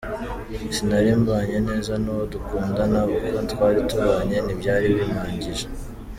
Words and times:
Sinari 0.75 1.09
mbanye 1.21 1.57
neza 1.69 1.93
n’uwo 2.03 2.23
dukundana, 2.33 2.99
uko 3.15 3.37
twari 3.51 3.79
tubanye 3.89 4.37
ntibyari 4.41 4.87
bimpagije”. 4.97 5.65